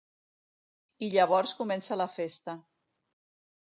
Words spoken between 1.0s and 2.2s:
I llavors comença la